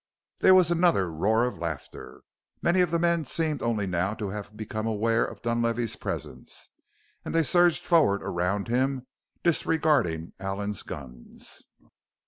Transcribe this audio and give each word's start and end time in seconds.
There 0.39 0.55
was 0.55 0.71
another 0.71 1.11
roar 1.11 1.45
of 1.45 1.59
laughter. 1.59 2.23
Many 2.63 2.81
of 2.81 2.89
the 2.89 2.97
men 2.97 3.23
seemed 3.23 3.61
only 3.61 3.85
now 3.85 4.15
to 4.15 4.29
have 4.29 4.57
become 4.57 4.87
aware 4.87 5.23
of 5.23 5.43
Dunlavey's 5.43 5.95
presence 5.95 6.69
and 7.23 7.35
they 7.35 7.43
surged 7.43 7.85
forward 7.85 8.23
around 8.23 8.67
him, 8.67 9.05
disregarding 9.43 10.33
Allen's 10.39 10.81
guns. 10.81 11.65